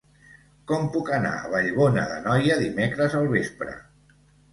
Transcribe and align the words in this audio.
Com 0.69 0.85
puc 0.95 1.11
anar 1.17 1.33
a 1.41 1.51
Vallbona 1.51 2.05
d'Anoia 2.13 2.57
dimecres 2.63 3.19
al 3.21 3.29
vespre? 3.35 3.77